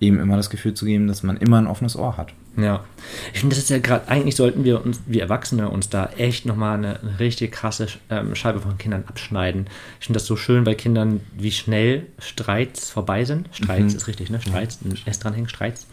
[0.00, 2.32] ihm immer das Gefühl zu geben, dass man immer ein offenes Ohr hat.
[2.56, 2.84] Ja,
[3.32, 6.44] ich finde, das ist ja gerade, eigentlich sollten wir uns, wir Erwachsene, uns da echt
[6.44, 9.68] nochmal eine, eine richtig krasse ähm, Scheibe von Kindern abschneiden.
[10.00, 13.48] Ich finde das so schön bei Kindern, wie schnell Streits vorbei sind.
[13.52, 13.96] Streits Mhm.
[13.96, 14.40] ist richtig, ne?
[14.42, 15.86] Streits, ein S dranhängen, Streits.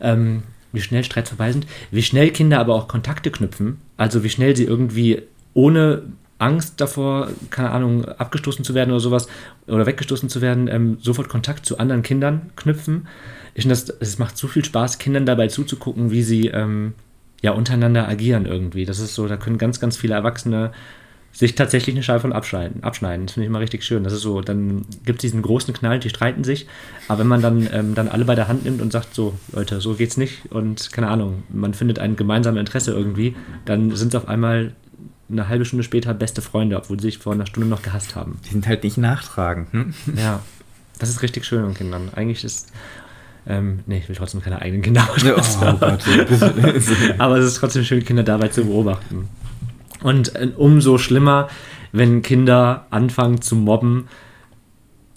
[0.00, 4.30] Ähm, wie schnell Streits vorbei sind, wie schnell Kinder aber auch Kontakte knüpfen, also wie
[4.30, 5.22] schnell sie irgendwie
[5.52, 6.02] ohne
[6.38, 9.28] Angst davor, keine Ahnung, abgestoßen zu werden oder sowas
[9.66, 13.06] oder weggestoßen zu werden, ähm, sofort Kontakt zu anderen Kindern knüpfen.
[13.54, 16.94] Ich finde, es macht so viel Spaß, Kindern dabei zuzugucken, wie sie ähm,
[17.40, 18.84] ja untereinander agieren irgendwie.
[18.84, 20.72] Das ist so, da können ganz, ganz viele Erwachsene
[21.34, 22.84] sich tatsächlich eine Scheibe von abschneiden.
[22.84, 23.26] abschneiden.
[23.26, 24.04] Das finde ich immer richtig schön.
[24.04, 26.66] Das ist so, dann gibt es diesen großen Knall, die streiten sich,
[27.08, 29.80] aber wenn man dann, ähm, dann alle bei der Hand nimmt und sagt, so, Leute,
[29.80, 34.14] so geht's nicht und keine Ahnung, man findet ein gemeinsames Interesse irgendwie, dann sind es
[34.14, 34.74] auf einmal
[35.30, 38.38] eine halbe Stunde später beste Freunde, obwohl sie sich vor einer Stunde noch gehasst haben.
[38.44, 39.72] Die sind halt nicht nachtragend.
[39.72, 39.94] Hm?
[40.16, 40.40] Ja,
[40.98, 42.10] das ist richtig schön an Kindern.
[42.14, 42.72] Eigentlich ist,
[43.46, 45.08] ähm, nee, ich will trotzdem keine eigenen Kinder.
[45.24, 46.04] Oh Gott.
[47.18, 49.28] Aber es ist trotzdem schön, Kinder dabei zu beobachten.
[50.02, 51.48] Und äh, umso schlimmer,
[51.92, 54.08] wenn Kinder anfangen zu mobben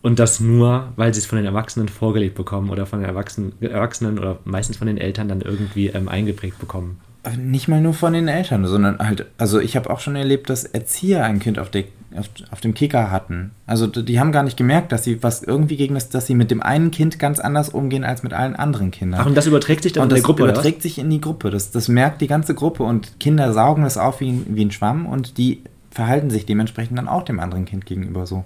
[0.01, 3.53] und das nur, weil sie es von den Erwachsenen vorgelegt bekommen oder von den Erwachsenen,
[3.61, 7.01] Erwachsenen oder meistens von den Eltern dann irgendwie ähm, eingeprägt bekommen.
[7.35, 10.63] Nicht mal nur von den Eltern, sondern halt, also ich habe auch schon erlebt, dass
[10.63, 11.83] Erzieher ein Kind auf, der,
[12.15, 13.51] auf, auf dem Kicker hatten.
[13.65, 16.51] Also die haben gar nicht gemerkt, dass sie was irgendwie gegen das, dass sie mit
[16.51, 19.19] dem einen Kind ganz anders umgehen als mit allen anderen Kindern.
[19.21, 20.51] Ach, und das überträgt sich dann und in das der Gruppe, was?
[20.51, 21.49] überträgt sich in die Gruppe.
[21.49, 24.71] Das, das merkt die ganze Gruppe und Kinder saugen das auf wie, ein- wie ein
[24.71, 28.45] Schwamm und die verhalten sich dementsprechend dann auch dem anderen Kind gegenüber so.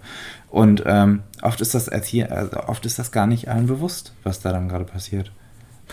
[0.49, 4.39] Und ähm, oft ist das Erzieher, also oft ist das gar nicht allen bewusst, was
[4.39, 5.31] da dann gerade passiert.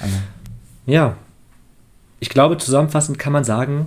[0.01, 0.15] Also,
[0.87, 1.17] Ja.
[2.21, 3.87] Ich glaube, zusammenfassend kann man sagen,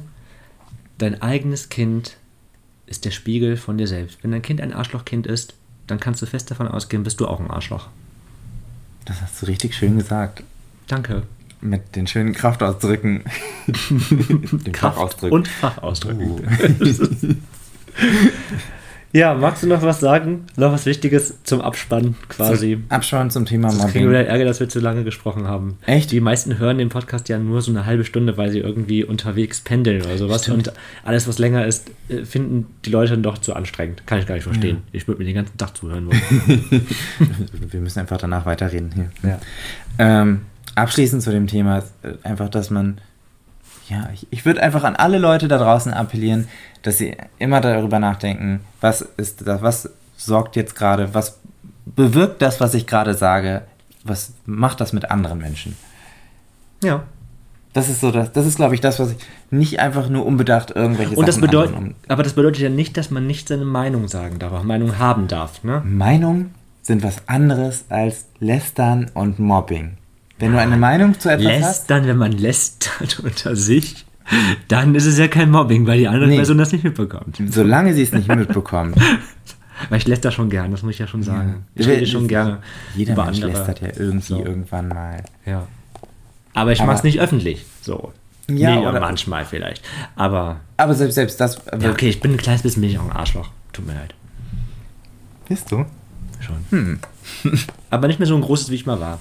[0.97, 2.17] dein eigenes Kind
[2.85, 4.23] ist der Spiegel von dir selbst.
[4.23, 5.55] Wenn dein Kind ein Arschlochkind ist,
[5.87, 7.87] dann kannst du fest davon ausgehen, bist du auch ein Arschloch.
[9.05, 10.43] Das hast du richtig schön gesagt.
[10.87, 11.23] Danke.
[11.59, 13.23] Mit den schönen Kraftausdrücken.
[13.67, 15.35] den Fachausdrücken.
[15.35, 16.31] Und Fachausdrücken.
[16.31, 16.41] Uh.
[19.13, 20.45] Ja, magst du noch was sagen?
[20.56, 22.76] Noch was Wichtiges zum Abspann quasi?
[22.76, 23.88] Zum Abspann zum Thema Mobbing.
[23.88, 25.78] Ich kriege wieder Ärger, dass wir zu lange gesprochen haben.
[25.86, 26.12] Echt?
[26.12, 29.60] Die meisten hören den Podcast ja nur so eine halbe Stunde, weil sie irgendwie unterwegs
[29.62, 30.43] pendeln oder sowas.
[30.43, 30.69] Stimmt.
[30.69, 34.08] Und alles, was länger ist, äh, finden die Leute dann doch zu anstrengend.
[34.08, 34.78] Kann ich gar nicht verstehen.
[34.78, 34.84] Ja.
[34.93, 36.86] Ich würde mir den ganzen Tag zuhören wollen.
[37.69, 39.12] wir müssen einfach danach weiterreden hier.
[39.24, 39.39] Ja.
[40.00, 40.41] Ähm,
[40.76, 43.02] abschließend zu dem Thema äh, einfach, dass man
[43.91, 46.47] ja, ich, ich würde einfach an alle Leute da draußen appellieren,
[46.82, 51.39] dass sie immer darüber nachdenken, was ist das, was sorgt jetzt gerade, was
[51.86, 53.63] bewirkt das, was ich gerade sage,
[54.06, 55.75] was macht das mit anderen Menschen?
[56.82, 57.04] Ja.
[57.73, 59.17] Das ist so, das, das ist, glaube ich, das, was ich
[59.49, 63.12] nicht einfach nur unbedacht irgendwelche Und das bedeutet, um aber das bedeutet ja nicht, dass
[63.12, 65.82] man nicht seine Meinung sagen darf, auch Meinung haben darf, ne?
[65.86, 66.51] Meinung
[66.82, 69.97] sind was anderes als Lästern und Mobbing.
[70.41, 71.89] Wenn du eine Meinung zu etwas lästern, hast.
[71.89, 74.06] Dann, wenn man lästert unter sich,
[74.67, 76.38] dann ist es ja kein Mobbing, weil die andere nee.
[76.38, 77.39] Person das nicht mitbekommt.
[77.49, 78.97] Solange sie es nicht mitbekommt.
[79.89, 81.65] weil ich läster schon gern, das muss ich ja schon sagen.
[81.75, 81.82] Ja.
[81.82, 82.58] Ich rede schon gerne.
[82.95, 84.43] Jeder Mensch lästert ja irgendwie so.
[84.43, 85.23] irgendwann mal.
[85.45, 85.67] Ja.
[86.56, 87.65] Aber ich mache es nicht öffentlich.
[87.82, 88.12] So.
[88.49, 89.84] Ja, nee, oder manchmal vielleicht.
[90.15, 90.60] Aber.
[90.75, 91.62] Aber selbst, selbst das.
[91.80, 93.49] Ja, okay, ich bin ein kleines bisschen bin ich auch ein Arschloch.
[93.73, 94.15] Tut mir leid.
[95.47, 95.86] Bist du?
[96.39, 96.65] Schon.
[96.71, 96.99] Hm.
[97.91, 99.19] Aber nicht mehr so ein großes, wie ich mal war.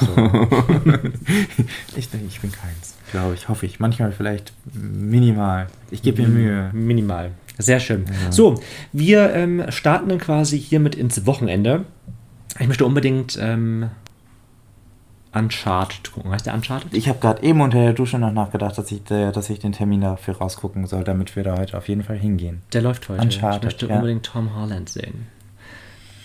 [0.00, 0.06] So.
[1.96, 3.80] ich denke, ich bin keins, glaube ich, hoffe ich.
[3.80, 5.68] Manchmal vielleicht minimal.
[5.90, 6.70] Ich gebe mir Mühe.
[6.72, 7.32] Minimal.
[7.58, 8.04] Sehr schön.
[8.06, 8.32] Ja.
[8.32, 8.60] So,
[8.92, 11.84] wir ähm, starten dann quasi hiermit ins Wochenende.
[12.58, 13.90] Ich möchte unbedingt ähm,
[15.32, 16.30] Uncharted gucken.
[16.30, 16.92] Heißt der Uncharted?
[16.92, 19.72] Ich habe gerade eben unter der Dusche noch nachgedacht, dass ich, der, dass ich den
[19.72, 22.62] Termin dafür rausgucken soll, damit wir da heute auf jeden Fall hingehen.
[22.72, 23.22] Der läuft heute.
[23.22, 23.96] Uncharted, ich möchte ja.
[23.96, 25.26] unbedingt Tom Holland sehen.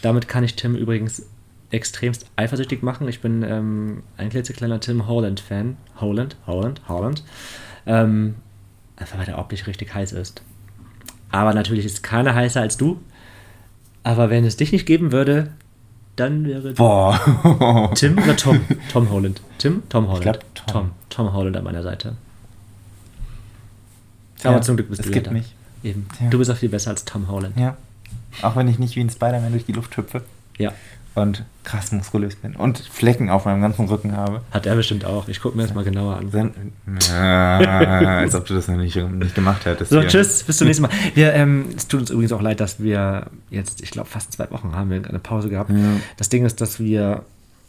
[0.01, 1.23] Damit kann ich Tim übrigens
[1.71, 3.07] extremst eifersüchtig machen.
[3.07, 5.77] Ich bin ähm, ein klitzekleiner Tim Holland-Fan.
[5.99, 7.23] Holland, Holland, Holland.
[7.85, 8.35] Ähm,
[8.95, 10.41] einfach weil der optisch richtig heiß ist.
[11.31, 13.01] Aber natürlich ist keiner heißer als du.
[14.03, 15.51] Aber wenn es dich nicht geben würde,
[16.15, 17.91] dann wäre Boah.
[17.95, 18.61] Tim oder Tom?
[18.91, 19.41] Tom Holland.
[19.57, 19.83] Tim?
[19.89, 20.25] Tom Holland.
[20.25, 20.65] Ich glaub, Tom.
[20.67, 20.91] Tom.
[21.09, 22.15] Tom Holland an meiner Seite.
[24.43, 25.53] Aber ja, zum Glück bist es du gibt mich.
[25.83, 26.07] Eben.
[26.21, 26.29] Ja.
[26.29, 27.57] Du bist auch viel besser als Tom Holland.
[27.57, 27.75] Ja.
[28.41, 30.23] Auch wenn ich nicht wie ein Spider-Man durch die Luft hüpfe.
[30.57, 30.73] Ja
[31.17, 34.41] und krass muskulös bin und Flecken auf meinem ganzen Rücken habe.
[34.51, 35.27] Hat er bestimmt auch.
[35.27, 36.31] Ich gucke mir das mal genauer an.
[36.31, 36.53] Sen
[37.11, 39.91] ja, als ob du das noch nicht, nicht gemacht hättest.
[39.91, 40.07] So, hier.
[40.07, 40.91] tschüss, bis zum nächsten Mal.
[41.13, 44.49] Wir, ähm, es tut uns übrigens auch leid, dass wir jetzt, ich glaube, fast zwei
[44.51, 45.69] Wochen haben wir eine Pause gehabt.
[45.69, 45.77] Ja.
[46.17, 47.23] Das Ding ist, dass wir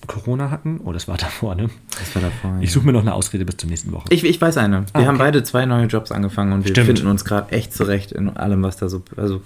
[0.07, 0.81] Corona hatten.
[0.85, 1.69] Oh, das war davor, ne?
[1.99, 2.59] Das war davor.
[2.61, 4.07] Ich suche mir noch eine Ausrede bis zur nächsten Woche.
[4.11, 4.83] Ich, ich weiß eine.
[4.83, 5.07] Wir ah, okay.
[5.07, 6.87] haben beide zwei neue Jobs angefangen und wir Stimmt.
[6.87, 9.03] finden uns gerade echt zurecht in allem, was da so.
[9.17, 9.43] Also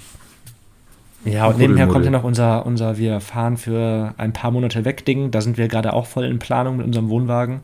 [1.24, 5.04] ja, und nebenher kommt ja noch unser, unser Wir fahren für ein paar Monate weg
[5.04, 5.30] Ding.
[5.30, 7.60] Da sind wir gerade auch voll in Planung mit unserem Wohnwagen.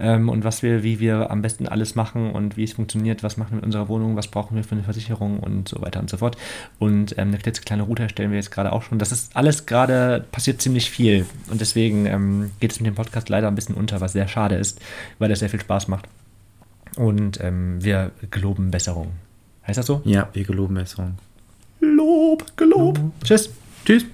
[0.00, 3.36] Ähm, und was wir, wie wir am besten alles machen und wie es funktioniert, was
[3.36, 6.08] machen wir mit unserer Wohnung, was brauchen wir für eine Versicherung und so weiter und
[6.08, 6.38] so fort.
[6.78, 8.98] Und ähm, eine klitzekleine Route erstellen wir jetzt gerade auch schon.
[8.98, 11.26] Das ist alles gerade, passiert ziemlich viel.
[11.50, 14.54] Und deswegen ähm, geht es mit dem Podcast leider ein bisschen unter, was sehr schade
[14.54, 14.80] ist,
[15.18, 16.08] weil es sehr viel Spaß macht.
[16.96, 19.12] Und ähm, wir geloben Besserung.
[19.66, 20.00] Heißt das so?
[20.04, 21.18] Ja, wir geloben Besserung.
[21.80, 23.00] Lob, gelobt.
[23.24, 23.50] Tschüss.
[23.84, 24.04] Tschüss.